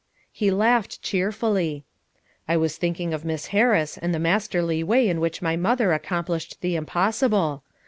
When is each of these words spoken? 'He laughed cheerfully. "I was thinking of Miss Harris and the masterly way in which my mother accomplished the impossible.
'He 0.31 0.49
laughed 0.49 1.03
cheerfully. 1.03 1.83
"I 2.47 2.57
was 2.57 2.75
thinking 2.75 3.13
of 3.13 3.23
Miss 3.23 3.45
Harris 3.53 3.99
and 3.99 4.15
the 4.15 4.19
masterly 4.19 4.83
way 4.83 5.07
in 5.07 5.19
which 5.19 5.43
my 5.43 5.55
mother 5.55 5.93
accomplished 5.93 6.61
the 6.61 6.75
impossible. 6.75 7.61